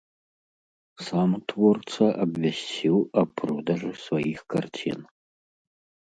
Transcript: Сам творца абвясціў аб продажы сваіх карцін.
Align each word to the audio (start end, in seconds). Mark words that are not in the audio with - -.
Сам 1.07 1.31
творца 1.51 2.07
абвясціў 2.23 2.95
аб 3.23 3.29
продажы 3.41 3.91
сваіх 4.05 4.39
карцін. 4.55 4.99